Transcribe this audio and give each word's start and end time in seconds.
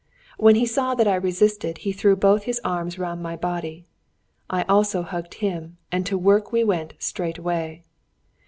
When 0.39 0.55
he 0.55 0.65
saw 0.65 0.95
that 0.95 1.07
I 1.07 1.13
resisted, 1.13 1.77
he 1.85 1.91
threw 1.91 2.15
both 2.15 2.45
his 2.45 2.59
arms 2.63 2.97
round 2.97 3.21
my 3.21 3.35
body. 3.35 3.85
I 4.49 4.63
also 4.63 5.03
hugged 5.03 5.35
him, 5.35 5.77
and 5.91 6.07
to 6.07 6.17
work 6.17 6.51
we 6.51 6.63
went 6.63 6.95
straightway. 6.97 7.83